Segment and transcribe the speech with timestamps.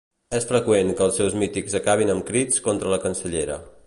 [0.35, 3.59] És freqüent que els seus mítings acabin amb crits contra la cancellera.